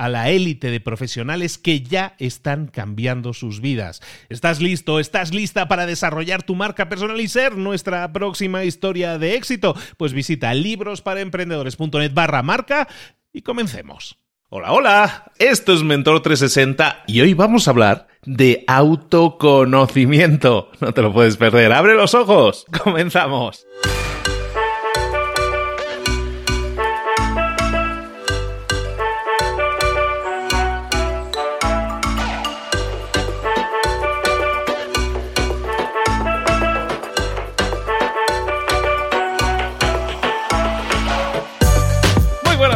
[0.00, 4.00] a la élite de profesionales que ya están cambiando sus vidas.
[4.30, 4.98] ¿Estás listo?
[4.98, 9.76] ¿Estás lista para desarrollar tu marca personal y ser nuestra próxima historia de éxito?
[9.98, 12.88] Pues visita librosparaemprendedores.net barra marca
[13.30, 14.16] y comencemos.
[14.48, 20.70] Hola, hola, esto es Mentor 360 y hoy vamos a hablar de autoconocimiento.
[20.80, 23.66] No te lo puedes perder, abre los ojos, comenzamos.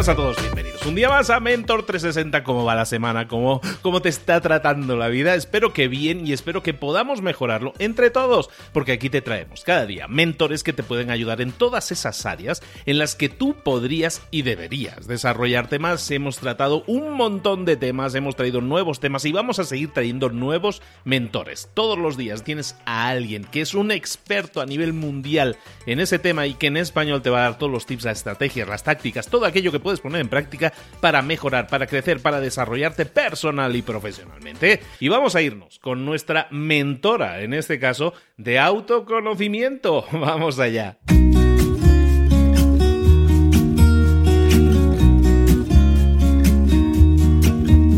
[0.07, 0.74] A todos, bienvenidos.
[0.87, 2.43] Un día más a Mentor 360.
[2.43, 3.27] ¿Cómo va la semana?
[3.27, 5.33] ¿Cómo, ¿Cómo te está tratando la vida?
[5.33, 9.87] Espero que bien y espero que podamos mejorarlo entre todos, porque aquí te traemos cada
[9.87, 14.21] día mentores que te pueden ayudar en todas esas áreas en las que tú podrías
[14.29, 16.11] y deberías desarrollarte más.
[16.11, 20.29] Hemos tratado un montón de temas, hemos traído nuevos temas y vamos a seguir trayendo
[20.29, 21.67] nuevos mentores.
[21.73, 25.57] Todos los días tienes a alguien que es un experto a nivel mundial
[25.87, 28.19] en ese tema y que en español te va a dar todos los tips, las
[28.19, 32.39] estrategias, las tácticas, todo aquello que puedes poner en práctica para mejorar, para crecer, para
[32.39, 34.81] desarrollarte personal y profesionalmente.
[34.99, 40.05] Y vamos a irnos con nuestra mentora, en este caso, de autoconocimiento.
[40.11, 40.97] Vamos allá.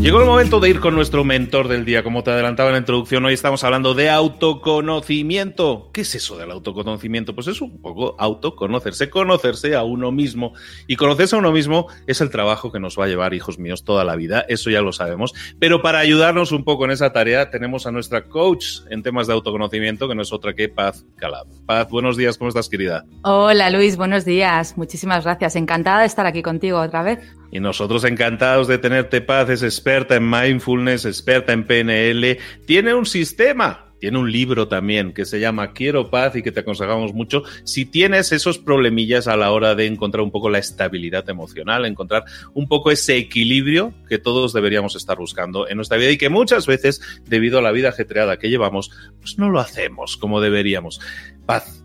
[0.08, 2.02] Llegó el momento de ir con nuestro mentor del día.
[2.02, 5.90] Como te adelantaba en la introducción, hoy estamos hablando de autoconocimiento.
[5.92, 7.34] ¿Qué es eso del autoconocimiento?
[7.34, 10.54] Pues es un poco autoconocerse, conocerse a uno mismo.
[10.86, 13.84] Y conocerse a uno mismo es el trabajo que nos va a llevar, hijos míos,
[13.84, 14.46] toda la vida.
[14.48, 15.34] Eso ya lo sabemos.
[15.58, 19.34] Pero para ayudarnos un poco en esa tarea, tenemos a nuestra coach en temas de
[19.34, 21.48] autoconocimiento, que no es otra que Paz Calab.
[21.66, 23.04] Paz, buenos días, ¿cómo estás, querida?
[23.24, 24.78] Hola, Luis, buenos días.
[24.78, 25.54] Muchísimas gracias.
[25.54, 27.18] Encantada de estar aquí contigo otra vez.
[27.50, 33.06] Y nosotros encantados de tenerte paz, es experta en mindfulness, experta en PNL, tiene un
[33.06, 37.42] sistema tiene un libro también que se llama Quiero paz y que te aconsejamos mucho
[37.64, 42.24] si tienes esos problemillas a la hora de encontrar un poco la estabilidad emocional, encontrar
[42.54, 46.66] un poco ese equilibrio que todos deberíamos estar buscando en nuestra vida y que muchas
[46.66, 51.00] veces, debido a la vida ajetreada que llevamos, pues no lo hacemos como deberíamos.
[51.46, 51.84] Paz,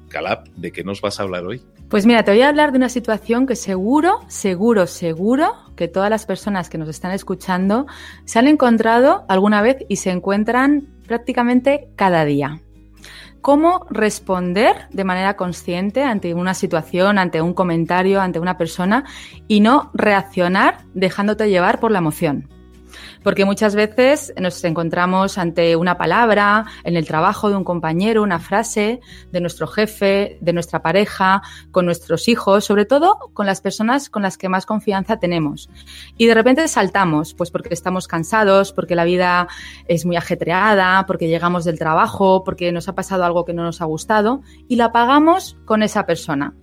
[0.55, 1.61] ¿de qué nos vas a hablar hoy?
[1.89, 6.09] Pues mira, te voy a hablar de una situación que seguro, seguro, seguro que todas
[6.09, 7.85] las personas que nos están escuchando
[8.25, 12.61] se han encontrado alguna vez y se encuentran prácticamente cada día.
[13.41, 19.03] ¿Cómo responder de manera consciente ante una situación, ante un comentario, ante una persona
[19.49, 22.47] y no reaccionar dejándote llevar por la emoción?
[23.23, 28.39] Porque muchas veces nos encontramos ante una palabra, en el trabajo de un compañero, una
[28.39, 28.99] frase
[29.31, 31.41] de nuestro jefe, de nuestra pareja,
[31.71, 35.69] con nuestros hijos, sobre todo con las personas con las que más confianza tenemos.
[36.17, 39.47] Y de repente saltamos, pues porque estamos cansados, porque la vida
[39.87, 43.81] es muy ajetreada, porque llegamos del trabajo, porque nos ha pasado algo que no nos
[43.81, 46.53] ha gustado y la pagamos con esa persona.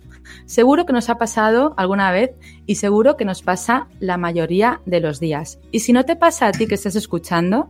[0.47, 2.33] Seguro que nos ha pasado alguna vez
[2.67, 5.59] y seguro que nos pasa la mayoría de los días.
[5.71, 7.69] Y si no te pasa a ti que estás escuchando,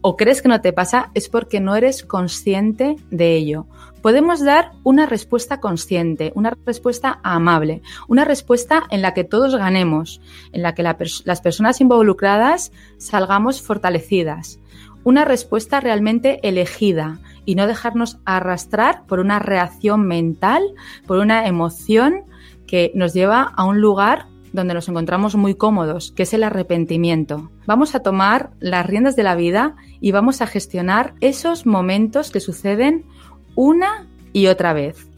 [0.00, 3.66] o crees que no te pasa es porque no eres consciente de ello.
[4.02, 10.20] Podemos dar una respuesta consciente, una respuesta amable, una respuesta en la que todos ganemos,
[10.52, 14.60] en la que las personas involucradas salgamos fortalecidas,
[15.02, 20.62] una respuesta realmente elegida y no dejarnos arrastrar por una reacción mental,
[21.06, 22.24] por una emoción
[22.66, 27.50] que nos lleva a un lugar donde nos encontramos muy cómodos, que es el arrepentimiento.
[27.66, 32.40] Vamos a tomar las riendas de la vida y vamos a gestionar esos momentos que
[32.40, 33.04] suceden
[33.54, 35.08] una y otra vez.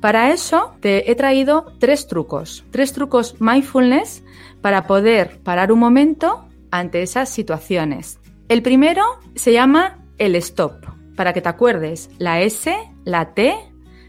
[0.00, 4.22] Para eso te he traído tres trucos, tres trucos mindfulness
[4.60, 8.18] para poder parar un momento ante esas situaciones.
[8.48, 9.02] El primero
[9.34, 12.74] se llama el stop, para que te acuerdes, la S,
[13.04, 13.54] la T,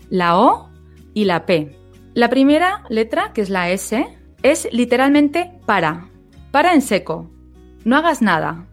[0.10, 0.70] la O
[1.14, 1.78] y la P.
[2.14, 4.06] La primera letra, que es la S,
[4.42, 6.10] es literalmente para.
[6.52, 7.30] Para en seco.
[7.84, 8.68] No hagas nada.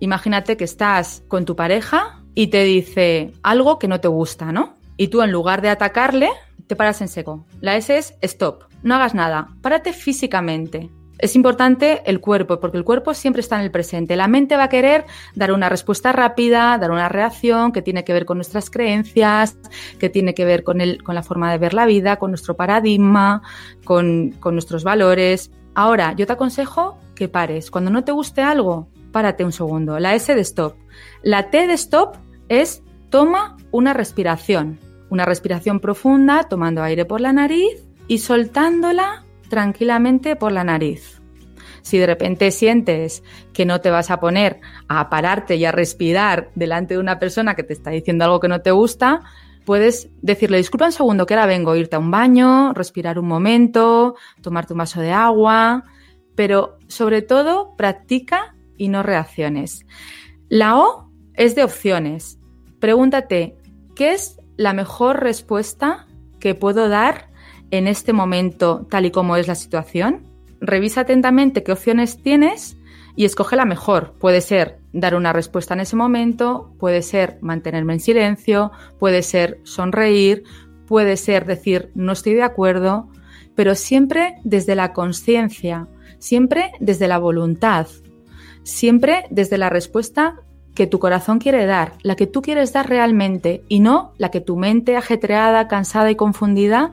[0.00, 4.74] Imagínate que estás con tu pareja y te dice algo que no te gusta, ¿no?
[4.96, 6.30] Y tú en lugar de atacarle,
[6.66, 7.44] te paras en seco.
[7.60, 8.64] La S es stop.
[8.82, 9.48] No hagas nada.
[9.60, 10.90] Párate físicamente.
[11.20, 14.16] Es importante el cuerpo, porque el cuerpo siempre está en el presente.
[14.16, 18.14] La mente va a querer dar una respuesta rápida, dar una reacción que tiene que
[18.14, 19.58] ver con nuestras creencias,
[19.98, 22.56] que tiene que ver con, el, con la forma de ver la vida, con nuestro
[22.56, 23.42] paradigma,
[23.84, 25.50] con, con nuestros valores.
[25.74, 27.70] Ahora, yo te aconsejo que pares.
[27.70, 29.98] Cuando no te guste algo, párate un segundo.
[29.98, 30.74] La S de stop.
[31.22, 32.16] La T de stop
[32.48, 34.80] es toma una respiración.
[35.10, 41.20] Una respiración profunda, tomando aire por la nariz y soltándola tranquilamente por la nariz.
[41.82, 46.50] Si de repente sientes que no te vas a poner a pararte y a respirar
[46.54, 49.22] delante de una persona que te está diciendo algo que no te gusta,
[49.66, 54.16] puedes decirle, disculpa un segundo, que ahora vengo, irte a un baño, respirar un momento,
[54.40, 55.84] tomarte un vaso de agua,
[56.34, 59.84] pero sobre todo practica y no reacciones.
[60.48, 62.38] La O es de opciones.
[62.78, 63.56] Pregúntate,
[63.94, 66.06] ¿qué es la mejor respuesta
[66.38, 67.29] que puedo dar
[67.70, 70.26] en este momento tal y como es la situación,
[70.60, 72.76] revisa atentamente qué opciones tienes
[73.16, 74.14] y escoge la mejor.
[74.18, 79.60] Puede ser dar una respuesta en ese momento, puede ser mantenerme en silencio, puede ser
[79.64, 80.44] sonreír,
[80.86, 83.08] puede ser decir no estoy de acuerdo,
[83.54, 85.88] pero siempre desde la conciencia,
[86.18, 87.86] siempre desde la voluntad,
[88.62, 90.40] siempre desde la respuesta
[90.74, 94.40] que tu corazón quiere dar, la que tú quieres dar realmente y no la que
[94.40, 96.92] tu mente ajetreada, cansada y confundida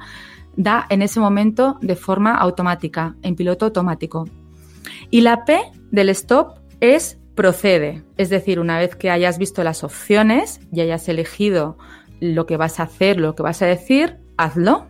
[0.58, 4.26] da en ese momento de forma automática, en piloto automático.
[5.10, 5.60] Y la P
[5.92, 11.08] del stop es procede, es decir, una vez que hayas visto las opciones y hayas
[11.08, 11.78] elegido
[12.20, 14.88] lo que vas a hacer, lo que vas a decir, hazlo.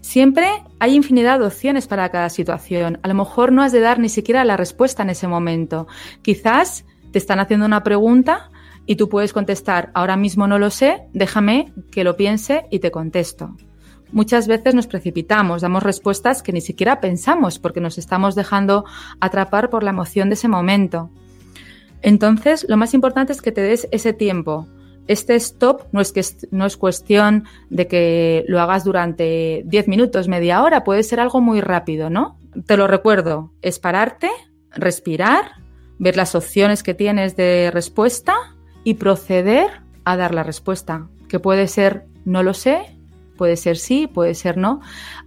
[0.00, 0.46] Siempre
[0.78, 2.98] hay infinidad de opciones para cada situación.
[3.02, 5.88] A lo mejor no has de dar ni siquiera la respuesta en ese momento.
[6.22, 8.50] Quizás te están haciendo una pregunta
[8.86, 12.90] y tú puedes contestar, ahora mismo no lo sé, déjame que lo piense y te
[12.90, 13.56] contesto.
[14.12, 18.84] Muchas veces nos precipitamos, damos respuestas que ni siquiera pensamos porque nos estamos dejando
[19.20, 21.10] atrapar por la emoción de ese momento.
[22.02, 24.66] Entonces, lo más importante es que te des ese tiempo.
[25.08, 30.28] Este stop no es, que, no es cuestión de que lo hagas durante 10 minutos,
[30.28, 32.38] media hora, puede ser algo muy rápido, ¿no?
[32.66, 34.30] Te lo recuerdo, es pararte,
[34.70, 35.52] respirar,
[35.98, 38.34] ver las opciones que tienes de respuesta
[38.84, 39.68] y proceder
[40.04, 42.96] a dar la respuesta, que puede ser no lo sé,
[43.42, 44.80] Puede ser sí, puede ser no.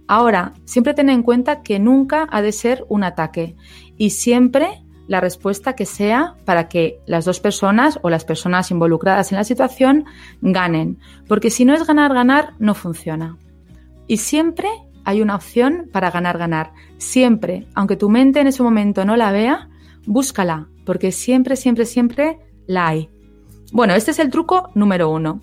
[0.08, 3.56] Ahora, siempre ten en cuenta que nunca ha de ser un ataque
[3.98, 9.32] y siempre la respuesta que sea para que las dos personas o las personas involucradas
[9.32, 10.06] en la situación
[10.40, 10.98] ganen.
[11.28, 13.36] Porque si no es ganar, ganar, no funciona.
[14.06, 14.70] Y siempre
[15.04, 16.72] hay una opción para ganar, ganar.
[16.96, 19.68] Siempre, aunque tu mente en ese momento no la vea,
[20.06, 23.10] búscala, porque siempre, siempre, siempre la hay.
[23.72, 25.42] Bueno, este es el truco número uno.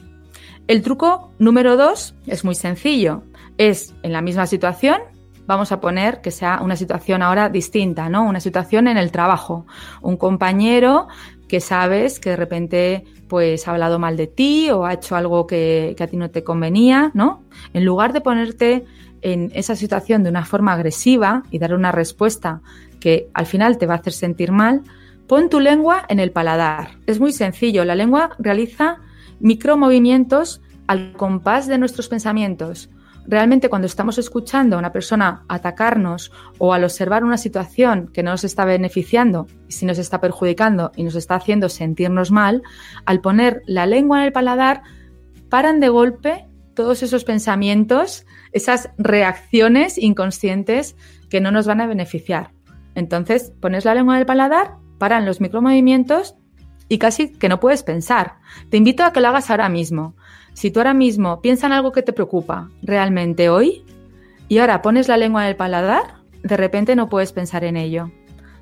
[0.68, 3.24] El truco número dos es muy sencillo.
[3.58, 5.02] Es en la misma situación,
[5.46, 8.24] vamos a poner que sea una situación ahora distinta, ¿no?
[8.24, 9.66] Una situación en el trabajo.
[10.02, 11.08] Un compañero
[11.48, 15.48] que sabes que de repente pues ha hablado mal de ti o ha hecho algo
[15.48, 17.44] que, que a ti no te convenía, ¿no?
[17.74, 18.86] En lugar de ponerte
[19.22, 22.62] en esa situación de una forma agresiva y dar una respuesta
[23.00, 24.82] que al final te va a hacer sentir mal,
[25.28, 26.92] pon tu lengua en el paladar.
[27.06, 29.00] Es muy sencillo, la lengua realiza
[29.44, 32.90] micromovimientos al compás de nuestros pensamientos.
[33.28, 38.32] Realmente cuando estamos escuchando a una persona atacarnos o al observar una situación que no
[38.32, 42.64] nos está beneficiando, si nos está perjudicando y nos está haciendo sentirnos mal,
[43.06, 44.82] al poner la lengua en el paladar,
[45.50, 50.96] paran de golpe todos esos pensamientos, esas reacciones inconscientes
[51.30, 52.52] que no nos van a beneficiar.
[52.96, 56.36] Entonces, pones la lengua en el paladar, paran los micromovimientos
[56.90, 58.36] y casi que no puedes pensar.
[58.70, 60.16] Te invito a que lo hagas ahora mismo.
[60.54, 63.84] Si tú ahora mismo piensas en algo que te preocupa realmente hoy
[64.48, 68.12] y ahora pones la lengua en el paladar, de repente no puedes pensar en ello.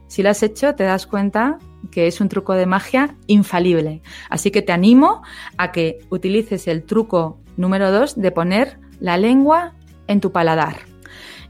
[0.07, 1.57] Si lo has hecho, te das cuenta
[1.89, 4.01] que es un truco de magia infalible.
[4.29, 5.23] Así que te animo
[5.57, 9.73] a que utilices el truco número 2 de poner la lengua
[10.07, 10.79] en tu paladar.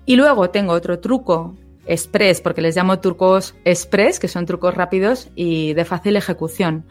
[0.05, 5.29] Y luego tengo otro truco express, porque les llamo trucos express, que son trucos rápidos
[5.35, 6.85] y de fácil ejecución.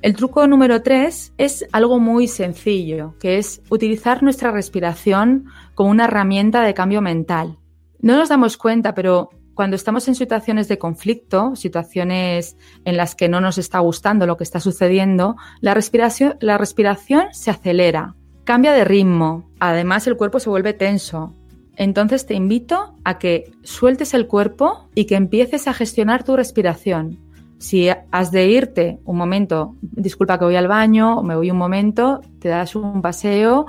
[0.00, 6.04] El truco número 3 es algo muy sencillo, que es utilizar nuestra respiración como una
[6.04, 7.58] herramienta de cambio mental.
[8.00, 13.28] No nos damos cuenta, pero cuando estamos en situaciones de conflicto, situaciones en las que
[13.28, 18.14] no nos está gustando lo que está sucediendo, la respiración, la respiración se acelera,
[18.44, 21.34] cambia de ritmo, además el cuerpo se vuelve tenso.
[21.78, 27.20] Entonces te invito a que sueltes el cuerpo y que empieces a gestionar tu respiración.
[27.58, 31.56] Si has de irte un momento, disculpa que voy al baño o me voy un
[31.56, 33.66] momento, te das un paseo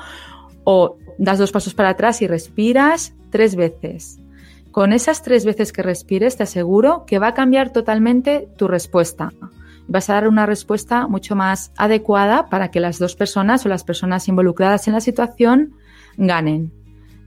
[0.63, 4.19] o das dos pasos para atrás y respiras tres veces.
[4.71, 9.31] Con esas tres veces que respires, te aseguro que va a cambiar totalmente tu respuesta.
[9.87, 13.83] Vas a dar una respuesta mucho más adecuada para que las dos personas o las
[13.83, 15.73] personas involucradas en la situación
[16.17, 16.78] ganen.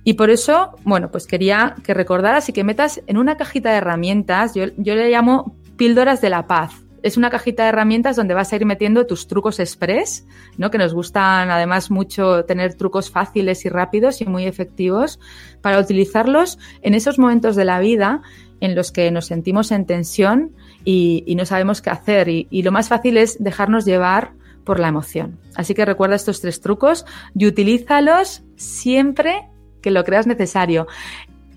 [0.05, 3.77] Y por eso, bueno, pues quería que recordaras y que metas en una cajita de
[3.77, 8.35] herramientas, yo, yo le llamo píldoras de la paz es una cajita de herramientas donde
[8.35, 10.25] vas a ir metiendo tus trucos express,
[10.57, 10.71] ¿no?
[10.71, 15.19] Que nos gustan además mucho tener trucos fáciles y rápidos y muy efectivos
[15.61, 18.23] para utilizarlos en esos momentos de la vida
[18.61, 20.53] en los que nos sentimos en tensión
[20.85, 22.29] y, no sabemos qué hacer.
[22.29, 24.33] Y, lo más fácil es dejarnos llevar
[24.65, 25.41] por la emoción.
[25.57, 27.05] Así que recuerda estos tres trucos
[27.35, 29.49] y utilízalos siempre
[29.83, 30.87] que lo creas necesario.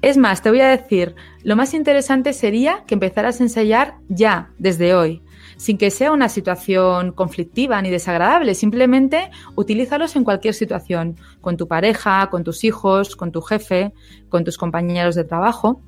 [0.02, 4.50] Es más, te voy a decir, lo más interesante sería que empezaras a ensayar ya,
[4.60, 5.22] desde hoy
[5.58, 8.56] sin que sea una situación conflictiva ni desagradable.
[8.56, 13.94] Simplemente utilízalos en cualquier situación, con tu pareja, con tus hijos, con tu jefe,
[14.30, 15.82] con tus compañeros de trabajo.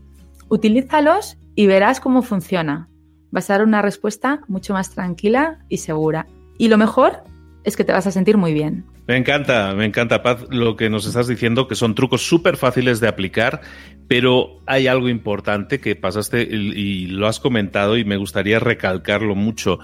[0.50, 2.89] Utilízalos y verás cómo funciona.
[3.32, 6.27] Vas a dar una respuesta mucho más tranquila y segura.
[6.58, 7.24] Y lo mejor
[7.67, 8.86] es que te vas a sentir muy bien.
[9.07, 13.01] Me encanta, me encanta, Paz, lo que nos estás diciendo, que son trucos súper fáciles
[13.01, 13.59] de aplicar,
[14.07, 19.79] pero hay algo importante que pasaste y, lo has comentado y me gustaría recalcarlo mucho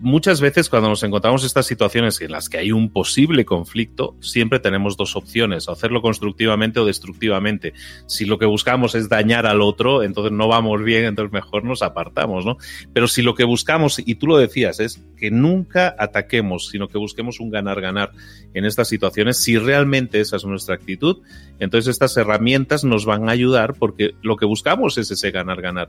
[0.00, 4.16] muchas veces cuando nos encontramos en estas situaciones en las que hay un posible conflicto,
[4.20, 7.72] siempre tenemos dos opciones, hacerlo constructivamente o destructivamente.
[8.06, 11.82] Si lo que buscamos es dañar al otro, entonces no vamos bien, entonces mejor nos
[11.82, 12.56] apartamos, ¿no?
[12.92, 16.98] Pero si lo que buscamos, y tú lo decías, es que nunca ataquemos, sino que
[16.98, 18.12] busquemos un ganar-ganar
[18.52, 21.18] en estas situaciones, si realmente esa es nuestra actitud,
[21.58, 25.88] entonces estas herramientas nos van a ayudar porque lo que buscamos es ese ganar-ganar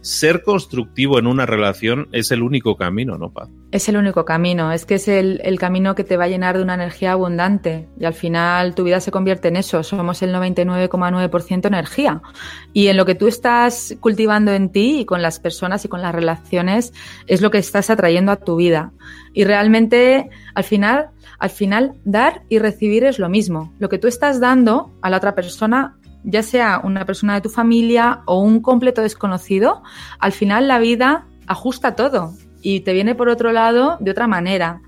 [0.00, 3.48] ser constructivo en una relación es el único camino, ¿no, Paz?
[3.72, 6.56] Es el único camino, es que es el, el, camino que te va a llenar
[6.56, 10.34] de una energía abundante y al final tu vida se convierte en eso, somos el
[10.34, 12.22] 99,9% energía
[12.72, 16.00] y en lo que tú estás cultivando en ti y con las personas y con
[16.00, 16.92] las relaciones
[17.26, 18.92] es lo que estás atrayendo a tu vida
[19.34, 23.72] y realmente al final al final, dar y recibir es lo mismo.
[23.78, 25.96] Lo que tú estás dando a la otra persona
[26.28, 29.82] ya sea una persona de tu familia o un completo desconocido,
[30.18, 34.82] al final la vida ajusta todo y te viene por otro lado de otra manera.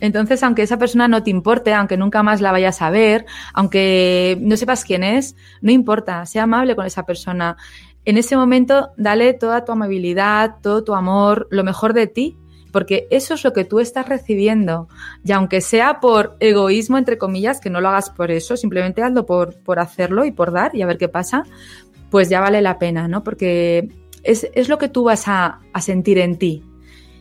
[0.00, 4.38] Entonces, aunque esa persona no te importe, aunque nunca más la vayas a ver, aunque
[4.40, 7.56] no sepas quién es, no importa, sea amable con esa persona.
[8.04, 12.36] En ese momento, dale toda tu amabilidad, todo tu amor, lo mejor de ti,
[12.74, 14.88] porque eso es lo que tú estás recibiendo.
[15.24, 19.26] Y aunque sea por egoísmo, entre comillas, que no lo hagas por eso, simplemente hazlo
[19.26, 21.44] por, por hacerlo y por dar y a ver qué pasa,
[22.10, 23.22] pues ya vale la pena, ¿no?
[23.22, 23.90] Porque
[24.24, 26.64] es, es lo que tú vas a, sentir en ti.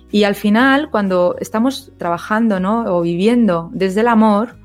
[0.10, 2.86] Y al final, cuando estamos trabajando, ¿no?
[2.86, 4.56] O viviendo desde el amor,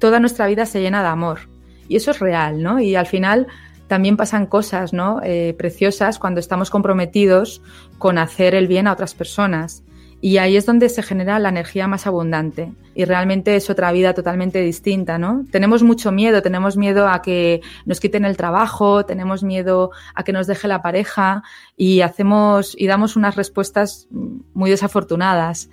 [0.00, 1.38] toda nuestra vida se llena de amor.
[1.86, 2.80] Y eso es real, ¿no?
[2.80, 3.46] Y al final
[3.86, 5.20] también pasan cosas, ¿no?
[5.22, 7.62] Eh, preciosas cuando estamos comprometidos
[7.98, 9.84] con hacer el bien a otras personas.
[10.24, 12.72] Y ahí es donde se genera la energía más abundante.
[12.94, 15.44] Y realmente es otra vida totalmente distinta, ¿no?
[15.50, 20.32] Tenemos mucho miedo, tenemos miedo a que nos quiten el trabajo, tenemos miedo a que
[20.32, 21.42] nos deje la pareja
[21.76, 24.06] y hacemos y damos unas respuestas
[24.54, 25.68] muy desafortunadas.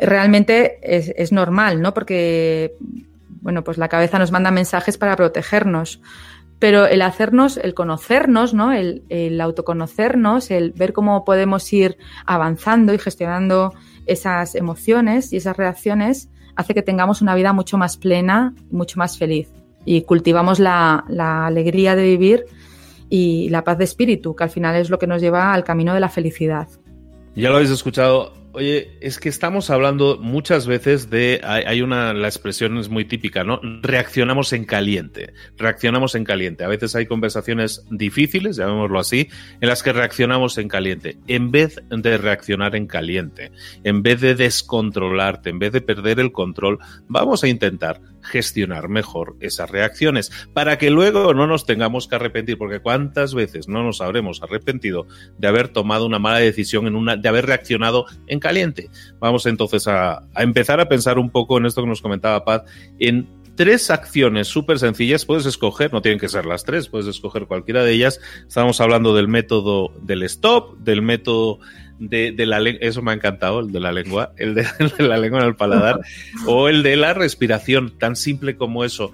[0.00, 1.94] Realmente es, es normal, ¿no?
[1.94, 2.74] Porque,
[3.40, 6.00] bueno, pues la cabeza nos manda mensajes para protegernos
[6.60, 8.72] pero el hacernos, el conocernos, ¿no?
[8.72, 13.72] El, el, autoconocernos, el ver cómo podemos ir avanzando y gestionando
[14.06, 19.16] esas emociones y esas reacciones, hace que tengamos una vida mucho más plena, mucho más
[19.18, 19.48] feliz.
[19.86, 22.44] Y cultivamos la, la alegría de vivir
[23.08, 25.94] y la paz de espíritu, que al final es lo que nos lleva al camino
[25.94, 26.68] de la felicidad.
[27.34, 32.26] Ya lo habéis escuchado, Oye, es que estamos hablando muchas veces de, hay, una, la
[32.26, 33.60] expresión es muy típica, ¿no?
[33.80, 36.64] Reaccionamos en caliente, reaccionamos en caliente.
[36.64, 39.28] A veces hay conversaciones difíciles, llamémoslo así,
[39.60, 41.16] en las que reaccionamos en caliente.
[41.28, 43.52] En vez de reaccionar en caliente,
[43.84, 49.36] en vez de descontrolarte, en vez de perder el control, vamos a intentar gestionar mejor
[49.40, 54.00] esas reacciones para que luego no nos tengamos que arrepentir, porque cuántas veces no nos
[54.00, 55.06] habremos arrepentido
[55.38, 58.90] de haber tomado una mala decisión, en una, de haber reaccionado en caliente.
[59.18, 62.62] Vamos entonces a, a empezar a pensar un poco en esto que nos comentaba Paz,
[62.98, 63.28] en
[63.60, 65.26] tres acciones súper sencillas.
[65.26, 68.20] Puedes escoger, no tienen que ser las tres, puedes escoger cualquiera de ellas.
[68.46, 71.58] Estamos hablando del método del stop, del método
[72.00, 75.06] de, de la eso me ha encantado, el de la lengua, el de, el de
[75.06, 76.00] la lengua en el paladar,
[76.46, 79.12] o el de la respiración, tan simple como eso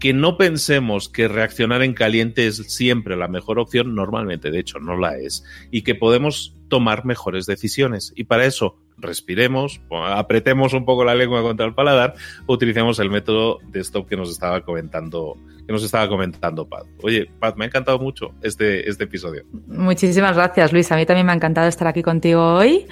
[0.00, 4.78] que no pensemos que reaccionar en caliente es siempre la mejor opción, normalmente de hecho
[4.78, 8.12] no la es, y que podemos tomar mejores decisiones.
[8.14, 12.14] Y para eso respiremos, apretemos un poco la lengua contra el paladar,
[12.46, 15.36] utilicemos el método de stop que nos estaba comentando,
[15.66, 16.86] que nos estaba comentando Pat.
[17.02, 19.44] Oye, Pat, me ha encantado mucho este, este episodio.
[19.66, 20.90] Muchísimas gracias, Luis.
[20.92, 22.86] A mí también me ha encantado estar aquí contigo hoy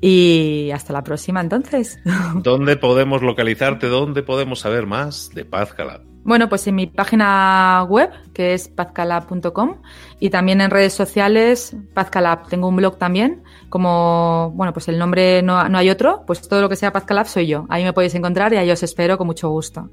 [0.00, 1.98] y hasta la próxima entonces.
[2.42, 3.88] ¿Dónde podemos localizarte?
[3.88, 6.07] ¿Dónde podemos saber más de Paz Calab?
[6.28, 9.76] Bueno, pues en mi página web, que es pazcalab.com,
[10.20, 12.48] y también en redes sociales, Pazcalab.
[12.48, 16.60] Tengo un blog también, como, bueno, pues el nombre no, no hay otro, pues todo
[16.60, 17.64] lo que sea Pazcalab soy yo.
[17.70, 19.88] Ahí me podéis encontrar y ahí os espero con mucho gusto.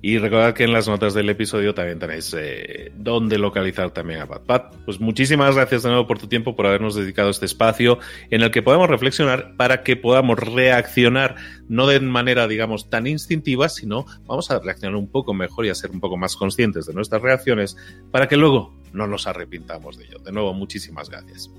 [0.00, 4.26] Y recordad que en las notas del episodio también tenéis eh, dónde localizar también a
[4.26, 4.42] Pat.
[4.42, 7.98] Pat, pues muchísimas gracias de nuevo por tu tiempo, por habernos dedicado este espacio
[8.30, 11.34] en el que podemos reflexionar para que podamos reaccionar,
[11.68, 15.74] no de manera, digamos, tan instintiva, sino vamos a reaccionar un poco mejor y a
[15.74, 17.76] ser un poco más conscientes de nuestras reacciones
[18.12, 20.18] para que luego no nos arrepintamos de ello.
[20.20, 21.50] De nuevo, muchísimas gracias.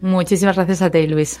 [0.00, 1.40] Muchísimas gracias a ti, Luis.